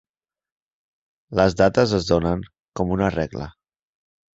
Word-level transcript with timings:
Les 1.41 1.57
dates 1.61 1.95
es 2.01 2.11
donen 2.15 2.45
com 2.81 2.99
una 3.01 3.15
regla. 3.21 3.55